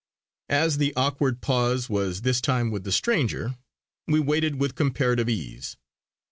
[0.49, 3.55] As the awkward pause was this time with the stranger,
[4.07, 5.77] we waited with comparative ease.